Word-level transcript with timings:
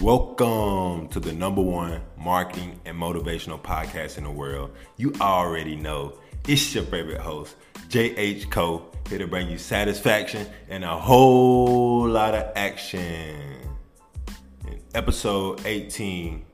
Welcome 0.00 1.08
to 1.08 1.18
the 1.18 1.32
number 1.32 1.60
one 1.60 2.00
marketing 2.16 2.78
and 2.84 2.96
motivational 2.96 3.60
podcast 3.60 4.16
in 4.16 4.22
the 4.22 4.30
world. 4.30 4.70
You 4.96 5.12
already 5.20 5.74
know 5.74 6.20
it's 6.46 6.72
your 6.72 6.84
favorite 6.84 7.20
host, 7.20 7.56
JH 7.88 8.48
Co, 8.48 8.92
here 9.08 9.18
to 9.18 9.26
bring 9.26 9.50
you 9.50 9.58
satisfaction 9.58 10.46
and 10.68 10.84
a 10.84 10.96
whole 10.96 12.06
lot 12.06 12.36
of 12.36 12.52
action. 12.54 13.40
In 14.68 14.80
episode 14.94 15.66
18, 15.66 16.46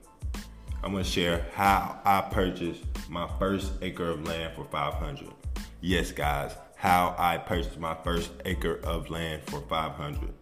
I'm 0.83 0.93
gonna 0.93 1.05
share 1.05 1.45
how 1.53 2.01
I 2.03 2.23
purchased 2.23 2.83
my 3.11 3.29
first 3.39 3.73
acre 3.83 4.09
of 4.13 4.27
land 4.27 4.55
for 4.55 4.65
500. 4.65 5.29
Yes, 5.83 6.13
guys, 6.13 6.57
how 6.77 7.15
I 7.19 7.37
purchased 7.37 7.79
my 7.79 7.95
first 8.05 8.31
acre 8.47 8.81
of 8.85 9.11
land 9.11 9.43
for 9.45 9.61
500. 9.61 10.33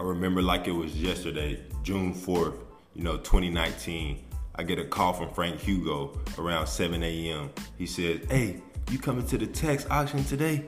I 0.00 0.02
remember 0.02 0.40
like 0.40 0.66
it 0.66 0.72
was 0.72 0.96
yesterday, 0.96 1.60
June 1.82 2.14
4th, 2.14 2.54
you 2.94 3.04
know, 3.04 3.18
2019. 3.18 4.24
I 4.54 4.62
get 4.62 4.78
a 4.78 4.84
call 4.86 5.12
from 5.12 5.28
Frank 5.34 5.60
Hugo 5.60 6.18
around 6.38 6.68
7 6.68 7.02
a.m. 7.02 7.50
He 7.76 7.84
said, 7.84 8.24
Hey, 8.30 8.62
you 8.90 8.98
coming 8.98 9.26
to 9.26 9.36
the 9.36 9.46
tax 9.46 9.86
auction 9.90 10.24
today? 10.24 10.64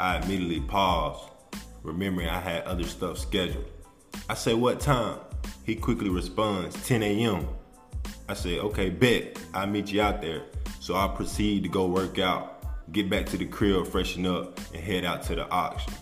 I 0.00 0.18
immediately 0.18 0.58
paused, 0.58 1.30
remembering 1.84 2.28
I 2.28 2.40
had 2.40 2.64
other 2.64 2.82
stuff 2.82 3.16
scheduled. 3.16 3.70
I 4.28 4.34
say, 4.34 4.54
What 4.54 4.80
time? 4.80 5.20
He 5.62 5.76
quickly 5.76 6.08
responds, 6.08 6.74
10 6.84 7.04
a.m. 7.04 7.46
I 8.28 8.34
say, 8.34 8.58
Okay, 8.58 8.90
bet. 8.90 9.38
I'll 9.54 9.68
meet 9.68 9.92
you 9.92 10.02
out 10.02 10.20
there. 10.20 10.42
So 10.80 10.96
I 10.96 11.06
proceed 11.14 11.62
to 11.62 11.68
go 11.68 11.86
work 11.86 12.18
out, 12.18 12.90
get 12.90 13.08
back 13.08 13.26
to 13.26 13.36
the 13.36 13.46
crib, 13.46 13.86
freshen 13.86 14.26
up, 14.26 14.58
and 14.74 14.82
head 14.82 15.04
out 15.04 15.22
to 15.26 15.36
the 15.36 15.48
auction. 15.48 15.92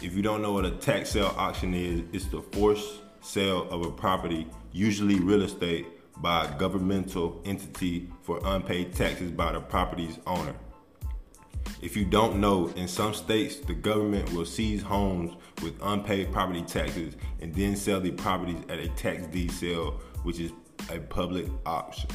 If 0.00 0.14
you 0.14 0.22
don't 0.22 0.42
know 0.42 0.52
what 0.52 0.64
a 0.64 0.70
tax 0.70 1.10
sale 1.10 1.34
auction 1.36 1.74
is, 1.74 2.04
it's 2.12 2.26
the 2.26 2.40
forced 2.40 3.00
sale 3.20 3.68
of 3.68 3.84
a 3.84 3.90
property, 3.90 4.46
usually 4.70 5.18
real 5.18 5.42
estate, 5.42 5.86
by 6.18 6.44
a 6.44 6.56
governmental 6.56 7.42
entity 7.44 8.08
for 8.22 8.38
unpaid 8.44 8.94
taxes 8.94 9.32
by 9.32 9.50
the 9.50 9.60
property's 9.60 10.20
owner. 10.24 10.54
If 11.82 11.96
you 11.96 12.04
don't 12.04 12.40
know, 12.40 12.68
in 12.76 12.86
some 12.86 13.12
states, 13.12 13.56
the 13.56 13.74
government 13.74 14.32
will 14.32 14.46
seize 14.46 14.82
homes 14.82 15.34
with 15.64 15.74
unpaid 15.82 16.32
property 16.32 16.62
taxes 16.62 17.16
and 17.40 17.52
then 17.52 17.74
sell 17.74 18.00
the 18.00 18.12
properties 18.12 18.62
at 18.68 18.78
a 18.78 18.88
tax 18.90 19.26
deed 19.26 19.50
sale, 19.50 20.00
which 20.22 20.38
is 20.38 20.52
a 20.90 21.00
public 21.00 21.46
auction. 21.66 22.08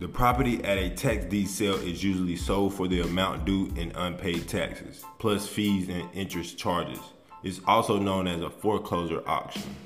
The 0.00 0.08
property 0.08 0.64
at 0.64 0.78
a 0.78 0.88
tax 0.88 1.26
deed 1.26 1.46
sale 1.46 1.74
is 1.74 2.02
usually 2.02 2.34
sold 2.34 2.72
for 2.72 2.88
the 2.88 3.02
amount 3.02 3.44
due 3.44 3.70
in 3.76 3.92
unpaid 3.94 4.48
taxes, 4.48 5.04
plus 5.18 5.46
fees 5.46 5.90
and 5.90 6.08
interest 6.14 6.56
charges. 6.56 6.98
It's 7.42 7.60
also 7.66 7.98
known 7.98 8.26
as 8.26 8.40
a 8.40 8.48
foreclosure 8.48 9.22
auction. 9.26 9.76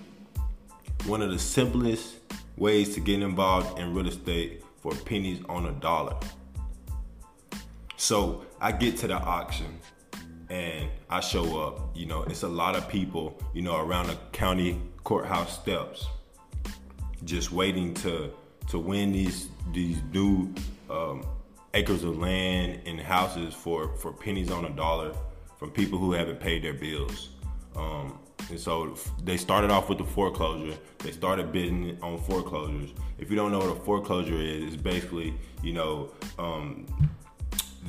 One 1.06 1.20
of 1.20 1.32
the 1.32 1.38
simplest 1.40 2.20
ways 2.56 2.94
to 2.94 3.00
get 3.00 3.22
involved 3.22 3.76
in 3.80 3.92
real 3.92 4.06
estate 4.06 4.62
for 4.80 4.94
pennies 4.94 5.40
on 5.48 5.66
a 5.66 5.72
dollar. 5.72 6.14
So 7.96 8.46
I 8.60 8.70
get 8.70 8.96
to 8.98 9.08
the 9.08 9.14
auction 9.14 9.80
and 10.48 10.90
I 11.10 11.18
show 11.18 11.60
up. 11.60 11.90
You 11.92 12.06
know, 12.06 12.22
it's 12.22 12.44
a 12.44 12.48
lot 12.48 12.76
of 12.76 12.88
people, 12.88 13.42
you 13.52 13.62
know, 13.62 13.78
around 13.78 14.06
the 14.06 14.18
county 14.30 14.80
courthouse 15.02 15.58
steps 15.58 16.06
just 17.24 17.50
waiting 17.50 17.94
to 17.94 18.32
to 18.68 18.78
win 18.78 19.12
these 19.12 19.48
these 19.72 19.98
new 20.12 20.52
um, 20.90 21.26
acres 21.74 22.04
of 22.04 22.18
land 22.18 22.80
and 22.86 23.00
houses 23.00 23.54
for 23.54 23.96
for 23.96 24.12
pennies 24.12 24.50
on 24.50 24.64
a 24.64 24.70
dollar 24.70 25.14
from 25.58 25.70
people 25.70 25.98
who 25.98 26.12
haven't 26.12 26.40
paid 26.40 26.62
their 26.62 26.74
bills. 26.74 27.30
Um, 27.76 28.18
and 28.50 28.60
so 28.60 28.94
they 29.22 29.36
started 29.36 29.70
off 29.70 29.88
with 29.88 29.98
the 29.98 30.04
foreclosure. 30.04 30.76
They 30.98 31.12
started 31.12 31.50
bidding 31.50 31.98
on 32.02 32.18
foreclosures. 32.18 32.90
If 33.18 33.30
you 33.30 33.36
don't 33.36 33.50
know 33.52 33.58
what 33.58 33.76
a 33.76 33.80
foreclosure 33.80 34.36
is, 34.36 34.74
it's 34.74 34.82
basically 34.82 35.34
you 35.62 35.72
know 35.72 36.10
um, 36.38 36.86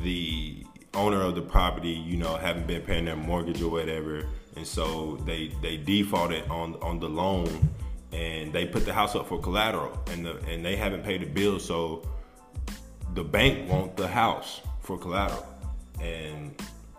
the 0.02 0.66
owner 0.94 1.22
of 1.22 1.36
the 1.36 1.42
property, 1.42 1.90
you 1.90 2.18
know, 2.18 2.38
haven't 2.38 2.68
been 2.68 2.82
paying 2.82 3.06
their 3.06 3.16
mortgage 3.16 3.62
or 3.62 3.70
whatever, 3.70 4.28
and 4.56 4.66
so 4.66 5.18
they 5.26 5.52
they 5.62 5.78
defaulted 5.78 6.50
on 6.50 6.76
on 6.76 7.00
the 7.00 7.10
loan 7.10 7.70
and 8.16 8.54
they 8.54 8.66
put 8.66 8.86
the 8.86 8.94
house 8.94 9.14
up 9.16 9.28
for 9.28 9.40
collateral 9.40 10.00
and 10.08 10.26
the 10.26 10.38
and 10.48 10.64
they 10.64 10.76
haven't 10.76 11.04
paid 11.04 11.22
the 11.22 11.26
bill 11.26 11.60
so 11.60 12.02
the 13.14 13.24
bank 13.24 13.70
want 13.70 13.98
the 13.98 14.08
house 14.08 14.62
for 14.82 14.98
collateral. 14.98 15.46
And 16.02 16.56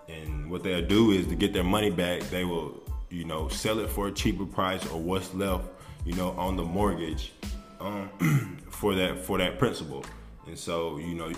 and 0.09 0.51
what 0.51 0.63
they'll 0.63 0.87
do 0.87 1.11
is 1.13 1.27
to 1.29 1.35
get 1.35 1.53
their 1.53 1.65
money 1.65 1.91
back 1.91 2.21
they 2.31 2.45
will 2.45 2.83
you 3.11 3.25
know 3.25 3.49
sell 3.49 3.79
it 3.79 3.89
for 3.89 4.09
a 4.09 4.13
cheaper 4.13 4.45
price 4.45 4.87
or 4.91 5.01
what's 5.01 5.33
left 5.35 5.65
you 6.05 6.15
know 6.15 6.31
on 6.33 6.57
the 6.57 6.65
mortgage 6.65 7.33
um, 7.81 8.59
for 8.71 8.95
that 8.95 9.19
for 9.19 9.39
that 9.39 9.59
principal. 9.59 10.05
And 10.47 10.59
so 10.59 10.99
you 10.99 11.15
know 11.15 11.33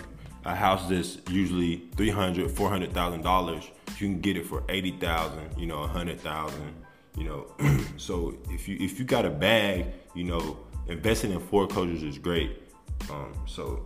a 0.44 0.54
house 0.54 0.88
that's 0.88 1.18
usually 1.30 1.88
300 1.96 2.50
400000 2.50 3.22
dollars 3.22 3.64
you 3.98 4.06
can 4.08 4.20
get 4.20 4.36
it 4.36 4.46
for 4.46 4.62
80000 4.68 5.58
you 5.58 5.66
know 5.66 5.80
100000 5.80 6.54
you 7.18 7.24
know, 7.24 7.46
so 7.96 8.36
if 8.50 8.68
you 8.68 8.76
if 8.80 8.98
you 8.98 9.04
got 9.04 9.24
a 9.24 9.30
bag, 9.30 9.86
you 10.14 10.24
know, 10.24 10.58
investing 10.86 11.32
in 11.32 11.40
foreclosures 11.40 12.02
is 12.02 12.16
great. 12.16 12.62
Um, 13.10 13.34
so 13.46 13.84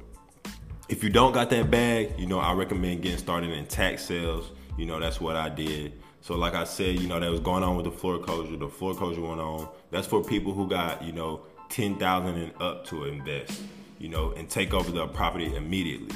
if 0.89 1.03
you 1.03 1.11
don't 1.11 1.33
got 1.33 1.49
that 1.51 1.71
bag, 1.71 2.13
you 2.19 2.27
know, 2.27 2.39
I 2.39 2.53
recommend 2.53 3.03
getting 3.03 3.19
started 3.19 3.51
in 3.51 3.67
tax 3.67 4.05
sales. 4.05 4.53
You 4.77 4.87
know, 4.87 5.01
that's 5.01 5.21
what 5.21 5.37
I 5.37 5.49
did. 5.49 5.95
So 6.21 6.37
like 6.37 6.55
I 6.55 6.65
said, 6.65 6.99
you 6.99 7.09
know, 7.09 7.19
that 7.19 7.31
was 7.31 7.41
going 7.41 7.63
on 7.63 7.77
with 7.77 7.85
the 7.85 7.91
foreclosure. 7.91 8.57
The 8.57 8.69
foreclosure 8.69 9.23
went 9.23 9.41
on. 9.41 9.69
That's 9.91 10.07
for 10.07 10.23
people 10.23 10.53
who 10.53 10.69
got, 10.69 11.03
you 11.03 11.13
know, 11.13 11.43
ten 11.71 11.97
thousand 11.97 12.37
and 12.37 12.53
up 12.61 12.87
to 12.89 13.05
invest, 13.05 13.63
you 13.99 14.09
know, 14.09 14.33
and 14.33 14.49
take 14.49 14.75
over 14.75 14.91
the 14.91 15.07
property 15.09 15.55
immediately. 15.57 16.15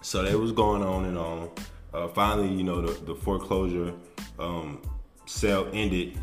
So 0.00 0.22
that 0.22 0.36
was 0.36 0.52
going 0.52 0.82
on 0.82 1.04
and 1.04 1.16
on. 1.16 1.50
Uh, 1.94 2.08
finally, 2.08 2.48
you 2.48 2.64
know, 2.64 2.82
the, 2.82 3.04
the 3.04 3.14
foreclosure 3.14 3.94
um, 4.38 4.80
sale 5.28 5.68
ended, 5.72 6.18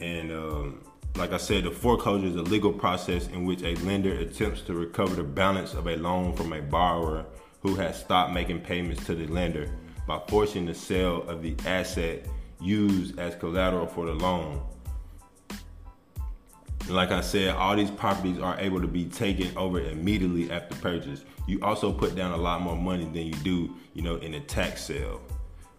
and 0.00 0.32
um, 0.32 0.80
like 1.16 1.32
I 1.32 1.36
said, 1.36 1.64
the 1.64 1.70
foreclosure 1.70 2.26
is 2.26 2.34
a 2.34 2.42
legal 2.42 2.72
process 2.72 3.28
in 3.28 3.44
which 3.44 3.62
a 3.62 3.76
lender 3.76 4.12
attempts 4.12 4.62
to 4.62 4.74
recover 4.74 5.14
the 5.14 5.22
balance 5.22 5.72
of 5.74 5.86
a 5.86 5.96
loan 5.96 6.34
from 6.34 6.52
a 6.52 6.60
borrower 6.60 7.24
who 7.62 7.76
has 7.76 7.98
stopped 7.98 8.32
making 8.32 8.60
payments 8.60 9.06
to 9.06 9.14
the 9.14 9.26
lender 9.28 9.70
by 10.06 10.20
forcing 10.28 10.66
the 10.66 10.74
sale 10.74 11.22
of 11.28 11.42
the 11.42 11.54
asset 11.64 12.26
used 12.60 13.18
as 13.18 13.36
collateral 13.36 13.86
for 13.86 14.06
the 14.06 14.12
loan. 14.12 14.60
Like 16.88 17.12
I 17.12 17.20
said, 17.20 17.54
all 17.54 17.76
these 17.76 17.90
properties 17.90 18.38
are 18.40 18.58
able 18.58 18.80
to 18.80 18.88
be 18.88 19.06
taken 19.06 19.56
over 19.56 19.80
immediately 19.80 20.50
after 20.50 20.74
purchase. 20.76 21.24
You 21.46 21.60
also 21.62 21.92
put 21.92 22.14
down 22.14 22.32
a 22.32 22.36
lot 22.36 22.60
more 22.60 22.76
money 22.76 23.04
than 23.04 23.26
you 23.26 23.34
do, 23.44 23.74
you 23.94 24.02
know, 24.02 24.16
in 24.16 24.34
a 24.34 24.40
tax 24.40 24.84
sale. 24.84 25.22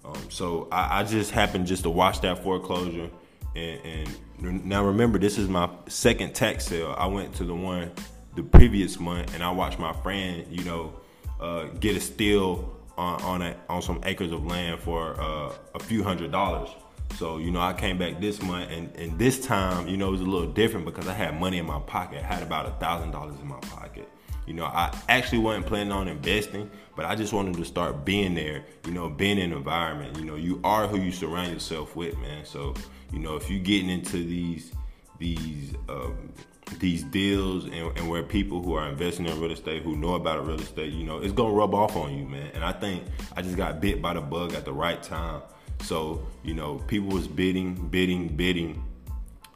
Um, 0.05 0.29
so 0.29 0.67
I, 0.71 0.99
I, 0.99 1.03
just 1.03 1.31
happened 1.31 1.67
just 1.67 1.83
to 1.83 1.89
watch 1.89 2.21
that 2.21 2.43
foreclosure, 2.43 3.09
and, 3.55 3.79
and, 3.83 4.65
now 4.65 4.85
remember 4.85 5.17
this 5.17 5.37
is 5.37 5.47
my 5.47 5.69
second 5.87 6.35
tax 6.35 6.65
sale. 6.65 6.93
I 6.97 7.07
went 7.07 7.33
to 7.35 7.43
the 7.43 7.55
one 7.55 7.91
the 8.35 8.43
previous 8.43 8.99
month, 8.99 9.33
and 9.33 9.41
I 9.41 9.49
watched 9.49 9.79
my 9.79 9.93
friend, 9.93 10.45
you 10.49 10.63
know, 10.63 10.93
uh, 11.39 11.65
get 11.79 11.95
a 11.95 12.01
steal 12.01 12.77
on 12.97 13.21
on, 13.23 13.41
a, 13.41 13.55
on 13.69 13.81
some 13.81 14.01
acres 14.03 14.31
of 14.31 14.45
land 14.45 14.81
for 14.81 15.19
uh, 15.19 15.53
a 15.73 15.79
few 15.79 16.03
hundred 16.03 16.31
dollars. 16.31 16.69
So 17.17 17.37
you 17.37 17.49
know, 17.49 17.61
I 17.61 17.73
came 17.73 17.97
back 17.97 18.19
this 18.19 18.41
month, 18.41 18.71
and, 18.71 18.93
and 18.95 19.17
this 19.17 19.43
time, 19.45 19.87
you 19.87 19.97
know, 19.97 20.09
it 20.09 20.11
was 20.11 20.21
a 20.21 20.25
little 20.25 20.51
different 20.51 20.85
because 20.85 21.07
I 21.07 21.13
had 21.13 21.39
money 21.39 21.57
in 21.57 21.65
my 21.65 21.79
pocket. 21.79 22.23
I 22.23 22.27
had 22.27 22.43
about 22.43 22.67
a 22.67 22.71
thousand 22.71 23.11
dollars 23.11 23.39
in 23.39 23.47
my 23.47 23.59
pocket. 23.59 24.09
You 24.45 24.53
know, 24.53 24.65
I 24.65 24.95
actually 25.09 25.39
wasn't 25.39 25.65
planning 25.65 25.91
on 25.91 26.07
investing, 26.07 26.69
but 26.95 27.05
I 27.05 27.15
just 27.15 27.33
wanted 27.33 27.55
to 27.55 27.65
start 27.65 28.05
being 28.05 28.35
there, 28.35 28.63
you 28.85 28.91
know, 28.91 29.09
being 29.09 29.39
in 29.39 29.51
environment. 29.51 30.17
You 30.17 30.25
know, 30.25 30.35
you 30.35 30.61
are 30.63 30.87
who 30.87 30.99
you 30.99 31.11
surround 31.11 31.51
yourself 31.51 31.95
with, 31.95 32.17
man. 32.19 32.45
So, 32.45 32.75
you 33.11 33.19
know, 33.19 33.35
if 33.35 33.49
you're 33.49 33.59
getting 33.59 33.89
into 33.89 34.17
these 34.17 34.71
these 35.17 35.73
um, 35.89 36.31
these 36.79 37.03
deals 37.03 37.65
and, 37.65 37.97
and, 37.97 38.09
where 38.09 38.23
people 38.23 38.61
who 38.61 38.73
are 38.73 38.89
investing 38.89 39.25
in 39.25 39.39
real 39.39 39.51
estate 39.51 39.83
who 39.83 39.95
know 39.95 40.15
about 40.15 40.45
real 40.45 40.59
estate, 40.59 40.93
you 40.93 41.03
know, 41.03 41.19
it's 41.19 41.33
gonna 41.33 41.53
rub 41.53 41.73
off 41.73 41.95
on 41.95 42.17
you, 42.17 42.25
man. 42.25 42.51
And 42.53 42.63
I 42.63 42.71
think 42.71 43.03
I 43.35 43.41
just 43.41 43.55
got 43.55 43.79
bit 43.79 44.01
by 44.01 44.13
the 44.13 44.21
bug 44.21 44.53
at 44.53 44.65
the 44.65 44.73
right 44.73 45.01
time. 45.01 45.41
So, 45.81 46.25
you 46.43 46.53
know, 46.53 46.75
people 46.87 47.09
was 47.09 47.27
bidding, 47.27 47.75
bidding, 47.89 48.27
bidding 48.29 48.83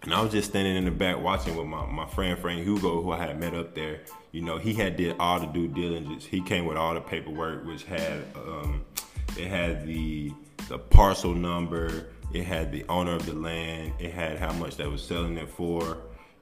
and 0.03 0.13
I 0.13 0.21
was 0.21 0.31
just 0.31 0.49
standing 0.49 0.75
in 0.75 0.85
the 0.85 0.91
back 0.91 1.19
watching 1.19 1.55
with 1.55 1.67
my, 1.67 1.85
my 1.85 2.07
friend 2.07 2.37
Frank 2.39 2.63
Hugo, 2.63 3.01
who 3.01 3.11
I 3.11 3.17
had 3.17 3.39
met 3.39 3.53
up 3.53 3.75
there. 3.75 4.01
You 4.31 4.41
know, 4.41 4.57
he 4.57 4.73
had 4.73 4.95
did 4.95 5.15
all 5.19 5.39
the 5.39 5.47
due 5.47 5.67
diligence. 5.67 6.25
He 6.25 6.41
came 6.41 6.65
with 6.65 6.77
all 6.77 6.93
the 6.93 7.01
paperwork, 7.01 7.65
which 7.65 7.83
had 7.83 8.23
um, 8.35 8.85
it 9.37 9.47
had 9.47 9.85
the 9.85 10.31
the 10.67 10.77
parcel 10.77 11.33
number, 11.33 12.07
it 12.33 12.43
had 12.43 12.71
the 12.71 12.85
owner 12.89 13.13
of 13.13 13.25
the 13.25 13.33
land, 13.33 13.93
it 13.99 14.13
had 14.13 14.37
how 14.37 14.51
much 14.53 14.77
they 14.77 14.85
was 14.85 15.01
selling 15.01 15.35
it 15.37 15.49
for, 15.49 15.97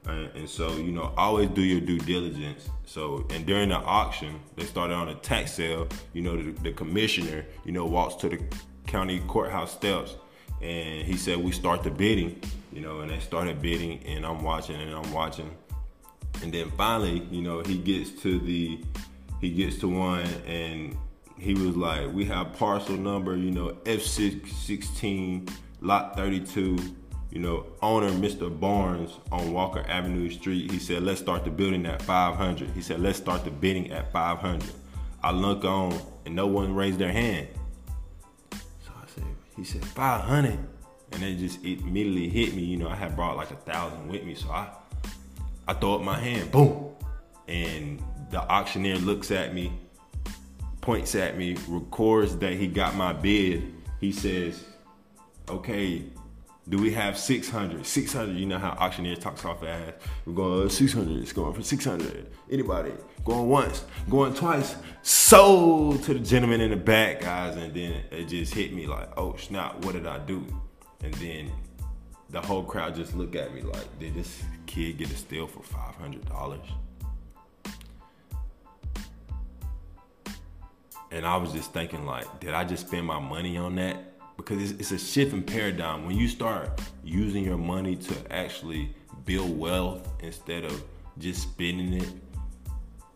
and, 0.06 0.50
so 0.50 0.76
you 0.76 0.92
know, 0.92 1.14
always 1.18 1.50
do 1.50 1.62
your 1.62 1.80
due 1.80 2.00
diligence. 2.00 2.70
So, 2.86 3.26
and 3.30 3.46
during 3.46 3.70
the 3.70 3.76
auction, 3.76 4.40
they 4.56 4.66
started 4.66 4.96
on 4.96 5.10
a 5.10 5.16
tax 5.16 5.54
sale. 5.54 5.88
You 6.14 6.22
know, 6.22 6.42
the, 6.42 6.52
the 6.52 6.72
commissioner, 6.74 7.46
you 7.66 7.72
know, 7.72 7.86
walks 7.86 8.16
to 8.16 8.30
the 8.30 8.42
county 8.86 9.20
courthouse 9.28 9.72
steps 9.72 10.16
and 10.62 11.06
he 11.06 11.18
said 11.18 11.38
we 11.38 11.52
start 11.52 11.84
the 11.84 11.92
bidding, 11.92 12.42
you 12.78 12.84
know, 12.84 13.00
and 13.00 13.10
they 13.10 13.18
started 13.18 13.60
bidding, 13.60 14.04
and 14.06 14.24
I'm 14.24 14.44
watching 14.44 14.80
and 14.80 14.94
I'm 14.94 15.12
watching, 15.12 15.50
and 16.44 16.54
then 16.54 16.70
finally, 16.78 17.28
you 17.32 17.42
know, 17.42 17.62
he 17.62 17.76
gets 17.76 18.12
to 18.22 18.38
the, 18.38 18.80
he 19.42 19.50
gets 19.50 19.80
to 19.80 19.88
one, 19.88 20.28
and 20.46 20.96
he 21.40 21.56
was 21.56 21.76
like, 21.76 22.14
we 22.14 22.24
have 22.26 22.54
parcel 22.54 22.96
number, 22.96 23.36
you 23.36 23.50
know, 23.50 23.70
F616, 23.86 25.50
lot 25.82 26.16
32, 26.16 26.78
you 27.32 27.40
know, 27.40 27.66
owner 27.82 28.12
Mr. 28.12 28.48
Barnes 28.48 29.10
on 29.32 29.54
Walker 29.54 29.84
Avenue 29.88 30.30
Street. 30.30 30.70
He 30.70 30.78
said, 30.78 31.02
let's 31.02 31.20
start 31.20 31.46
the 31.46 31.50
building 31.50 31.88
at 31.88 32.04
500. 32.04 32.70
He 32.76 32.82
said, 32.84 33.00
let's 33.00 33.18
start 33.18 33.44
the 33.44 33.50
bidding 33.50 33.92
at 33.92 34.12
500. 34.12 34.64
I 35.24 35.32
look 35.32 35.66
on 35.66 36.00
and 36.28 36.36
no 36.36 36.46
one 36.46 36.76
raised 36.76 37.00
their 37.00 37.12
hand. 37.12 37.48
So 38.52 38.92
I 38.96 39.08
said, 39.16 39.24
he 39.56 39.64
said 39.64 39.84
500, 39.84 40.60
and 41.12 41.24
it 41.24 41.38
just 41.38 41.64
it 41.64 41.80
immediately 41.82 42.30
hit 42.30 42.56
me. 42.56 42.64
You 42.64 42.78
know, 42.78 42.90
I 42.90 42.96
had 42.96 43.16
brought 43.16 43.38
like 43.38 43.52
a 43.52 43.56
thousand 43.56 44.08
with 44.08 44.24
me, 44.24 44.36
so 44.36 44.50
I 44.50 44.70
I 45.68 45.74
throw 45.74 45.96
up 45.96 46.02
my 46.02 46.20
hand, 46.20 46.52
boom, 46.52 46.92
and 47.48 48.02
the 48.32 48.40
auctioneer 48.40 48.98
looks 48.98 49.32
at 49.32 49.54
me, 49.54 49.72
points 50.82 51.16
at 51.16 51.38
me, 51.38 51.58
records 51.68 52.38
that 52.38 52.54
he 52.54 52.68
got 52.68 52.96
my 52.96 53.14
bid. 53.14 53.74
He 54.00 54.12
says, 54.12 54.64
"Okay, 55.50 56.04
do 56.70 56.78
we 56.78 56.92
have 56.92 57.18
600? 57.18 57.86
600, 57.86 58.36
you 58.36 58.46
know 58.46 58.58
how 58.60 58.72
auctioneers 58.72 59.20
talk 59.20 59.38
so 59.38 59.54
fast. 59.54 59.94
We're 60.26 60.34
going 60.34 60.66
uh, 60.66 60.70
600, 60.70 61.22
it's 61.22 61.32
going 61.32 61.54
for 61.54 61.64
600. 61.64 62.28
Anybody? 62.52 62.92
Going 63.24 63.48
once, 63.48 63.86
going 64.10 64.34
twice. 64.34 64.76
Sold 65.02 66.04
to 66.04 66.14
the 66.14 66.20
gentleman 66.20 66.60
in 66.60 66.72
the 66.72 66.78
back, 66.78 67.22
guys. 67.22 67.56
And 67.56 67.74
then 67.74 68.04
it 68.12 68.26
just 68.26 68.54
hit 68.54 68.74
me 68.74 68.86
like, 68.86 69.10
oh 69.18 69.38
snap, 69.38 69.86
what 69.86 69.94
did 69.94 70.08
I 70.08 70.20
do? 70.20 70.46
And 71.04 71.14
then 71.16 71.52
the 72.30 72.42
whole 72.42 72.64
crowd 72.64 72.96
just 72.96 73.16
looked 73.16 73.36
at 73.36 73.54
me 73.54 73.62
like, 73.62 74.00
did 74.00 74.16
this 74.16 74.44
kid 74.66 74.98
get 74.98 75.12
a 75.12 75.16
steal 75.16 75.48
for 75.48 75.62
$500? 75.62 76.60
And 81.12 81.26
I 81.26 81.38
was 81.38 81.54
just 81.54 81.72
thinking 81.72 82.06
like, 82.06 82.40
did 82.40 82.54
I 82.54 82.64
just 82.64 82.88
spend 82.88 83.06
my 83.06 83.20
money 83.20 83.58
on 83.58 83.76
that? 83.76 84.18
because 84.38 84.72
it's, 84.72 84.80
it's 84.80 84.92
a 84.92 85.06
shift 85.06 85.34
in 85.34 85.44
paradigm 85.44 86.06
when 86.06 86.16
you 86.16 86.28
start 86.28 86.80
using 87.04 87.44
your 87.44 87.58
money 87.58 87.96
to 87.96 88.16
actually 88.32 88.96
build 89.26 89.58
wealth 89.58 90.08
instead 90.22 90.64
of 90.64 90.84
just 91.18 91.42
spending 91.42 91.94
it 91.94 92.10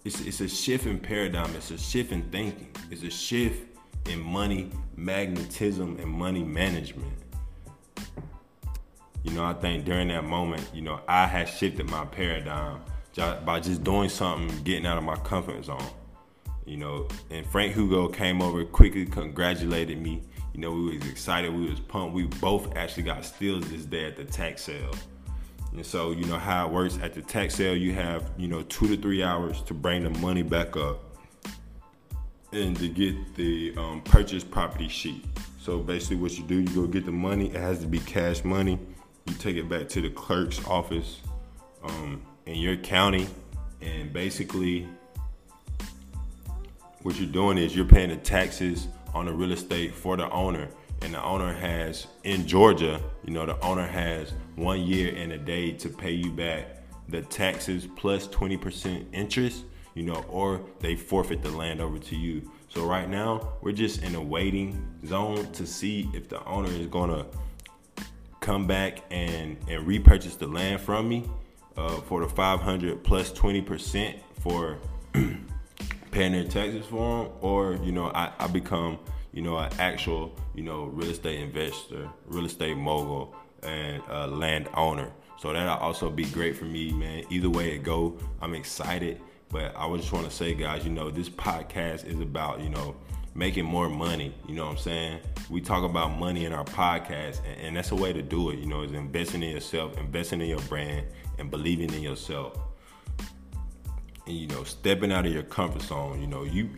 it's, 0.04 0.19
it's 0.22 0.42
a 0.42 0.50
shift 0.50 0.88
in 0.88 1.00
paradigm 1.00 1.56
it's 1.56 1.72
a 1.72 1.77
shift 1.77 2.12
in 2.12 2.24
thinking 2.24 2.68
it's 2.89 3.04
a 3.04 3.10
shift 3.10 3.63
in 4.10 4.19
money 4.19 4.69
magnetism 4.98 5.98
and 6.00 6.10
money 6.10 6.44
management 6.44 7.13
you 9.23 9.31
know 9.31 9.44
i 9.44 9.53
think 9.53 9.85
during 9.85 10.07
that 10.07 10.23
moment 10.23 10.68
you 10.73 10.81
know 10.81 11.00
i 11.07 11.25
had 11.25 11.47
shifted 11.47 11.89
my 11.89 12.06
paradigm 12.06 12.81
by 13.45 13.59
just 13.59 13.83
doing 13.83 14.09
something 14.09 14.63
getting 14.63 14.85
out 14.85 14.97
of 14.97 15.03
my 15.03 15.15
comfort 15.18 15.63
zone 15.63 15.89
you 16.65 16.77
know 16.77 17.07
and 17.29 17.45
frank 17.45 17.73
hugo 17.73 18.07
came 18.07 18.41
over 18.41 18.63
quickly 18.65 19.06
congratulated 19.06 20.01
me 20.01 20.21
you 20.53 20.59
know, 20.59 20.71
we 20.71 20.97
was 20.97 21.07
excited, 21.07 21.53
we 21.53 21.69
was 21.69 21.79
pumped. 21.79 22.13
We 22.13 22.23
both 22.23 22.75
actually 22.75 23.03
got 23.03 23.23
steals 23.23 23.69
this 23.69 23.85
day 23.85 24.06
at 24.06 24.18
the 24.18 24.25
tax 24.25 24.63
sale. 24.63 24.94
And 25.71 25.85
so, 25.85 26.12
you 26.12 26.25
know 26.25 26.38
how 26.38 26.67
it 26.67 26.74
works 26.74 27.00
at 27.01 27.13
the 27.13 27.21
tax 27.21 27.56
sale, 27.56 27.75
you 27.75 27.94
have, 27.94 28.29
you 28.38 28.50
know, 28.50 28.62
two 28.63 28.88
to 28.88 29.01
three 29.01 29.24
hours 29.24 29.62
to 29.63 29.74
bring 29.74 30.03
the 30.03 30.09
money 30.19 30.44
back 30.44 30.75
up 30.75 31.00
and 32.51 32.75
to 32.77 32.89
get 32.89 33.35
the 33.35 33.74
um, 33.77 34.01
purchase 34.01 34.44
property 34.44 34.89
sheet. 34.89 35.24
So 35.62 35.79
basically, 35.79 36.17
what 36.17 36.38
you 36.38 36.44
do, 36.44 36.56
you 36.59 36.67
go 36.67 36.88
get 36.88 37.06
the 37.06 37.12
money. 37.13 37.47
It 37.47 37.56
has 37.56 37.79
to 37.79 37.88
be 37.88 38.00
cash 38.00 38.44
money. 38.44 38.77
You 39.25 39.33
take 39.35 39.56
it 39.56 39.69
back 39.69 39.88
to 39.89 40.01
the 40.01 40.09
clerk's 40.09 40.65
office 40.68 41.21
um, 41.83 42.21
in 42.45 42.56
your 42.56 42.75
county, 42.77 43.27
and 43.81 44.12
basically, 44.12 44.88
what 47.01 47.15
you're 47.19 47.31
doing 47.31 47.57
is 47.57 47.75
you're 47.75 47.85
paying 47.85 48.09
the 48.09 48.18
taxes 48.18 48.88
on 49.13 49.25
the 49.25 49.33
real 49.33 49.51
estate 49.51 49.94
for 49.94 50.18
the 50.18 50.29
owner. 50.31 50.68
And 51.03 51.15
the 51.15 51.23
owner 51.23 51.51
has, 51.51 52.06
in 52.23 52.45
Georgia, 52.45 53.01
you 53.25 53.33
know, 53.33 53.45
the 53.45 53.59
owner 53.62 53.88
has 53.88 54.33
one 54.56 54.81
year 54.81 55.15
and 55.15 55.31
a 55.31 55.38
day 55.38 55.71
to 55.71 55.89
pay 55.89 56.12
you 56.12 56.31
back 56.31 56.77
the 57.12 57.21
taxes 57.24 57.88
plus 57.95 58.27
20% 58.27 59.06
interest, 59.13 59.65
you 59.95 60.03
know, 60.03 60.24
or 60.29 60.62
they 60.79 60.95
forfeit 60.95 61.41
the 61.41 61.51
land 61.51 61.81
over 61.81 62.00
to 62.00 62.15
you. 62.15 62.50
So 62.69 62.85
right 62.85 63.09
now, 63.09 63.53
we're 63.62 63.74
just 63.74 64.01
in 64.03 64.15
a 64.15 64.21
waiting 64.21 64.81
zone 65.06 65.51
to 65.51 65.65
see 65.65 66.09
if 66.13 66.29
the 66.29 66.44
owner 66.45 66.69
is 66.69 66.88
gonna 66.88 67.25
come 68.41 68.65
back 68.65 69.03
and, 69.11 69.55
and 69.69 69.88
repurchase 69.88 70.35
the 70.35 70.47
land 70.47 70.81
from 70.81 71.07
me 71.07 71.23
uh, 71.77 71.95
for 72.01 72.21
the 72.21 72.27
500 72.27 73.03
plus 73.03 73.31
20% 73.31 74.19
for 74.41 74.77
paying 76.11 76.33
their 76.33 76.43
taxes 76.43 76.85
for 76.88 77.25
them, 77.25 77.33
or 77.41 77.75
you 77.83 77.91
know, 77.91 78.07
I, 78.07 78.31
I 78.39 78.47
become 78.47 78.99
you 79.31 79.41
know 79.41 79.57
an 79.57 79.71
actual 79.79 80.38
you 80.53 80.63
know 80.63 80.85
real 80.85 81.09
estate 81.09 81.39
investor, 81.39 82.09
real 82.25 82.45
estate 82.45 82.75
mogul, 82.75 83.35
and 83.63 84.01
land 84.38 84.67
owner. 84.73 85.11
So 85.39 85.53
that'll 85.53 85.77
also 85.77 86.09
be 86.09 86.25
great 86.25 86.55
for 86.55 86.65
me, 86.65 86.91
man. 86.91 87.23
Either 87.29 87.49
way 87.49 87.75
it 87.75 87.83
go, 87.83 88.17
I'm 88.41 88.53
excited. 88.53 89.21
But 89.49 89.75
I 89.75 89.93
just 89.97 90.11
want 90.11 90.25
to 90.25 90.31
say, 90.31 90.53
guys, 90.53 90.85
you 90.85 90.91
know, 90.91 91.09
this 91.09 91.29
podcast 91.29 92.05
is 92.05 92.19
about 92.19 92.61
you 92.61 92.69
know 92.69 92.95
making 93.33 93.66
more 93.66 93.89
money. 93.89 94.33
You 94.48 94.56
know 94.56 94.66
what 94.66 94.72
I'm 94.72 94.78
saying? 94.78 95.19
We 95.50 95.62
talk 95.62 95.83
about 95.83 96.18
money 96.19 96.45
in 96.45 96.54
our 96.54 96.66
podcast, 96.66 97.42
and, 97.45 97.62
and 97.62 97.78
that's 97.78 97.92
a 97.92 97.95
way 97.95 98.13
to 98.13 98.22
do 98.22 98.50
it. 98.50 98.60
You 98.60 98.68
know, 98.68 98.83
is 98.83 98.92
investing 98.92 99.44
in 99.44 99.51
yourself, 99.51 99.98
investing 99.98 100.42
in 100.42 100.48
your 100.48 100.62
brand, 100.62 101.07
and 101.38 101.50
believing 101.50 101.94
in 101.94 102.01
yourself 102.01 102.57
and 104.28 104.36
you 104.36 104.48
know 104.48 104.63
stepping 104.63 105.12
out 105.12 105.25
of 105.25 105.33
your 105.33 105.44
comfort 105.44 105.81
zone 105.81 106.22
you 106.22 106.28
know 106.28 106.44
you 106.44 106.69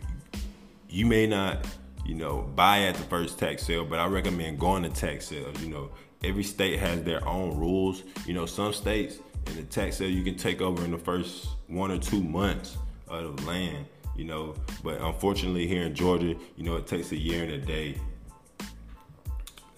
you 0.88 1.06
may 1.06 1.26
not 1.26 1.66
you 2.04 2.14
know 2.14 2.42
buy 2.54 2.80
at 2.82 2.94
the 2.94 3.02
first 3.04 3.38
tax 3.38 3.64
sale 3.64 3.84
but 3.84 3.98
i 3.98 4.06
recommend 4.06 4.58
going 4.58 4.82
to 4.82 4.88
tax 4.88 5.26
sales 5.26 5.60
you 5.62 5.68
know 5.68 5.90
every 6.22 6.42
state 6.42 6.78
has 6.78 7.02
their 7.04 7.26
own 7.28 7.56
rules 7.58 8.02
you 8.26 8.34
know 8.34 8.46
some 8.46 8.72
states 8.72 9.18
in 9.46 9.56
the 9.56 9.62
tax 9.64 9.98
sale 9.98 10.08
you 10.08 10.22
can 10.22 10.36
take 10.36 10.60
over 10.60 10.84
in 10.84 10.90
the 10.90 10.98
first 10.98 11.48
one 11.68 11.90
or 11.90 11.98
two 11.98 12.22
months 12.22 12.76
of 13.08 13.44
land 13.46 13.86
you 14.16 14.24
know 14.24 14.54
but 14.82 15.00
unfortunately 15.00 15.66
here 15.66 15.82
in 15.82 15.94
georgia 15.94 16.34
you 16.56 16.64
know 16.64 16.76
it 16.76 16.86
takes 16.86 17.12
a 17.12 17.16
year 17.16 17.42
and 17.44 17.52
a 17.52 17.58
day 17.58 17.96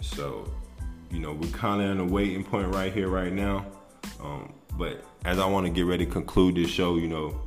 so 0.01 0.51
you 1.11 1.19
know 1.19 1.33
we're 1.33 1.51
kind 1.51 1.83
of 1.83 1.91
in 1.91 2.01
a 2.01 2.05
waiting 2.05 2.45
point 2.45 2.73
right 2.75 2.93
here 2.93 3.09
right 3.09 3.33
now 3.33 3.65
um, 4.23 4.53
but 4.73 5.05
as 5.25 5.39
i 5.39 5.47
want 5.47 5.67
to 5.67 5.73
get 5.73 5.87
ready 5.87 6.05
to 6.05 6.11
conclude 6.11 6.55
this 6.55 6.71
show 6.71 6.97
you 6.97 7.09
know 7.09 7.41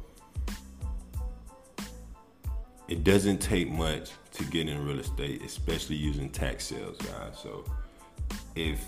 it 2.90 3.04
doesn't 3.04 3.38
take 3.38 3.70
much 3.70 4.10
to 4.32 4.44
get 4.46 4.68
in 4.68 4.84
real 4.84 5.00
estate, 5.00 5.44
especially 5.44 5.96
using 5.96 6.30
tax 6.30 6.66
sales, 6.66 6.98
guys. 6.98 7.38
So 7.42 7.64
if 8.56 8.84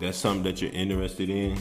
that's 0.00 0.18
something 0.18 0.42
that 0.42 0.60
you're 0.60 0.72
interested 0.72 1.30
in, 1.30 1.56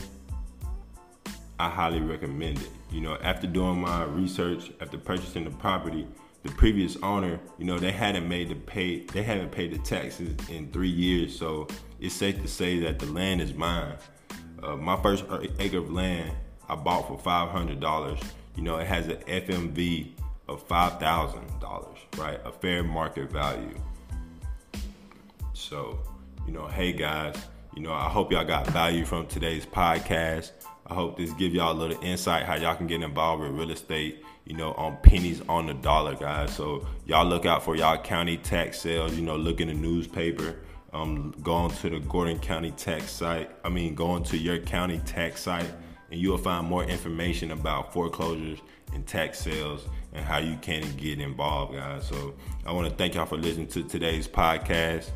I 1.59 1.69
highly 1.69 1.99
recommend 1.99 2.57
it. 2.59 2.69
You 2.93 3.01
know, 3.01 3.17
after 3.21 3.47
doing 3.47 3.81
my 3.81 4.03
research, 4.03 4.71
after 4.79 4.97
purchasing 4.97 5.43
the 5.43 5.49
property, 5.49 6.07
the 6.43 6.51
previous 6.51 6.95
owner, 6.97 7.39
you 7.57 7.65
know, 7.65 7.79
they 7.79 7.91
hadn't 7.91 8.29
made 8.29 8.49
the 8.49 8.55
pay, 8.55 8.99
they 8.99 9.23
haven't 9.23 9.51
paid 9.51 9.73
the 9.73 9.79
taxes 9.79 10.35
in 10.49 10.71
three 10.71 10.89
years. 10.89 11.37
So 11.37 11.67
it's 11.99 12.13
safe 12.13 12.41
to 12.41 12.47
say 12.47 12.79
that 12.81 12.99
the 12.99 13.07
land 13.07 13.41
is 13.41 13.53
mine. 13.53 13.95
Uh, 14.61 14.75
my 14.75 15.01
first 15.01 15.25
acre 15.59 15.79
of 15.79 15.91
land 15.91 16.31
I 16.69 16.75
bought 16.75 17.07
for 17.07 17.17
five 17.17 17.49
hundred 17.49 17.79
dollars. 17.79 18.19
You 18.55 18.61
know, 18.61 18.77
it 18.77 18.87
has 18.87 19.07
an 19.07 19.17
FMV 19.27 20.11
of 20.47 20.67
$5,000, 20.67 21.97
right? 22.17 22.39
A 22.45 22.51
fair 22.51 22.83
market 22.83 23.31
value. 23.31 23.75
So, 25.53 25.99
you 26.45 26.53
know, 26.53 26.67
hey 26.67 26.93
guys, 26.93 27.35
you 27.75 27.81
know, 27.81 27.91
I 27.91 28.09
hope 28.09 28.31
y'all 28.31 28.45
got 28.45 28.67
value 28.67 29.05
from 29.05 29.27
today's 29.27 29.65
podcast. 29.65 30.51
I 30.85 30.93
hope 30.93 31.17
this 31.17 31.31
give 31.33 31.53
y'all 31.53 31.71
a 31.71 31.79
little 31.79 32.01
insight 32.03 32.43
how 32.43 32.55
y'all 32.55 32.75
can 32.75 32.87
get 32.87 33.01
involved 33.01 33.41
with 33.41 33.51
real 33.51 33.71
estate, 33.71 34.23
you 34.45 34.55
know, 34.55 34.73
on 34.73 34.97
pennies 34.97 35.41
on 35.49 35.65
the 35.67 35.73
dollar, 35.73 36.15
guys. 36.15 36.53
So 36.53 36.85
y'all 37.05 37.25
look 37.25 37.45
out 37.45 37.63
for 37.63 37.75
y'all 37.75 37.97
county 37.97 38.37
tax 38.37 38.79
sales, 38.79 39.15
you 39.15 39.21
know, 39.21 39.37
look 39.37 39.61
in 39.61 39.69
the 39.69 39.73
newspaper. 39.73 40.57
Um, 40.91 41.33
going 41.41 41.71
to 41.71 41.89
the 41.89 41.99
Gordon 42.01 42.37
County 42.37 42.69
tax 42.69 43.09
site. 43.09 43.49
I 43.65 43.69
mean, 43.69 43.95
going 43.95 44.23
to 44.25 44.37
your 44.37 44.59
county 44.59 44.99
tax 44.99 45.41
site, 45.41 45.65
and 46.11 46.19
you'll 46.19 46.37
find 46.37 46.67
more 46.67 46.83
information 46.83 47.49
about 47.49 47.91
foreclosures 47.91 48.59
and 48.93 49.07
tax 49.07 49.39
sales 49.39 49.87
and 50.13 50.23
how 50.23 50.37
you 50.37 50.55
can 50.57 50.83
get 50.97 51.19
involved, 51.19 51.73
guys. 51.73 52.07
So 52.07 52.35
I 52.63 52.71
want 52.73 52.87
to 52.87 52.95
thank 52.95 53.15
y'all 53.15 53.25
for 53.25 53.37
listening 53.37 53.67
to 53.69 53.83
today's 53.83 54.27
podcast. 54.27 55.09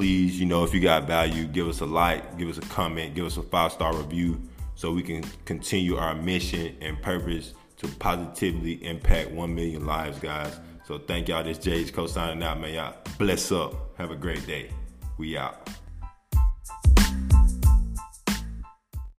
Please, 0.00 0.40
you 0.40 0.46
know, 0.46 0.64
if 0.64 0.72
you 0.72 0.80
got 0.80 1.06
value, 1.06 1.44
give 1.44 1.68
us 1.68 1.80
a 1.80 1.84
like, 1.84 2.38
give 2.38 2.48
us 2.48 2.56
a 2.56 2.62
comment, 2.62 3.14
give 3.14 3.26
us 3.26 3.36
a 3.36 3.42
five 3.42 3.70
star 3.70 3.94
review 3.94 4.40
so 4.74 4.92
we 4.92 5.02
can 5.02 5.22
continue 5.44 5.96
our 5.96 6.14
mission 6.14 6.74
and 6.80 7.02
purpose 7.02 7.52
to 7.76 7.86
positively 7.86 8.82
impact 8.82 9.30
1 9.30 9.54
million 9.54 9.84
lives, 9.84 10.18
guys. 10.18 10.58
So 10.86 10.96
thank 10.96 11.28
y'all. 11.28 11.44
This 11.44 11.58
is 11.58 11.64
Jay's 11.64 11.90
co 11.90 12.06
signing 12.06 12.42
out, 12.42 12.58
man. 12.62 12.72
Y'all 12.72 12.94
bless 13.18 13.52
up. 13.52 13.74
Have 13.98 14.10
a 14.10 14.16
great 14.16 14.46
day. 14.46 14.70
We 15.18 15.36
out. 15.36 15.68